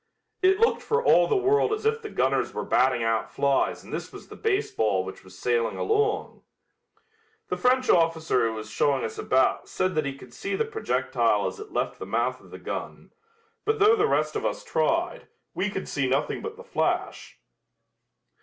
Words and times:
It 0.41 0.59
looked 0.59 0.81
for 0.81 1.05
all 1.05 1.27
the 1.27 1.35
world 1.37 1.71
as 1.71 1.85
if 1.85 2.01
the 2.01 2.09
gunners 2.09 2.55
were 2.55 2.65
batting 2.65 3.03
out 3.03 3.31
flies 3.31 3.83
and 3.83 3.93
this 3.93 4.11
was 4.11 4.29
the 4.29 4.35
baseball 4.35 5.03
which 5.05 5.23
was 5.23 5.37
sailing 5.37 5.77
along. 5.77 6.41
The 7.49 7.57
French 7.57 7.87
officer 7.87 8.47
who 8.47 8.55
was 8.55 8.71
showing 8.71 9.03
us 9.05 9.19
about 9.19 9.69
said 9.69 9.93
that 9.93 10.05
he 10.07 10.17
could 10.17 10.33
see 10.33 10.55
the 10.55 10.65
projectile 10.65 11.45
as 11.45 11.59
it 11.59 11.71
left 11.71 11.99
the 11.99 12.07
mouth 12.07 12.41
of 12.41 12.49
the 12.49 12.57
gun, 12.57 13.13
but 13.63 13.77
though 13.77 13.95
the 13.95 14.07
rest 14.07 14.35
of 14.35 14.43
us 14.43 14.63
tried, 14.63 15.27
we 15.53 15.69
could 15.69 15.87
see 15.87 16.09
nothing 16.09 16.41
but 16.41 16.57
the 16.57 16.63
flash. 16.63 17.37